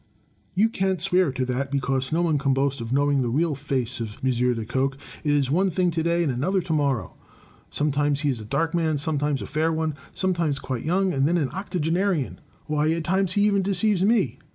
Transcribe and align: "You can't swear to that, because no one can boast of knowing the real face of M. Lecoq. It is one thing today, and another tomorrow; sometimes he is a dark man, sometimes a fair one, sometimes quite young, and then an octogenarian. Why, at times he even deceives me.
"You 0.55 0.67
can't 0.67 0.99
swear 0.99 1.31
to 1.31 1.45
that, 1.45 1.69
because 1.69 2.11
no 2.11 2.23
one 2.23 2.39
can 2.39 2.55
boast 2.55 2.81
of 2.81 2.91
knowing 2.91 3.21
the 3.21 3.29
real 3.29 3.53
face 3.53 3.99
of 3.99 4.17
M. 4.23 4.31
Lecoq. 4.55 4.97
It 5.23 5.29
is 5.31 5.51
one 5.51 5.69
thing 5.69 5.91
today, 5.91 6.23
and 6.23 6.31
another 6.31 6.59
tomorrow; 6.59 7.13
sometimes 7.69 8.21
he 8.21 8.29
is 8.31 8.39
a 8.39 8.45
dark 8.45 8.73
man, 8.73 8.97
sometimes 8.97 9.43
a 9.43 9.45
fair 9.45 9.71
one, 9.71 9.93
sometimes 10.11 10.57
quite 10.57 10.81
young, 10.83 11.13
and 11.13 11.27
then 11.27 11.37
an 11.37 11.49
octogenarian. 11.51 12.39
Why, 12.65 12.89
at 12.93 13.03
times 13.03 13.33
he 13.33 13.43
even 13.45 13.61
deceives 13.61 14.03
me. 14.03 14.39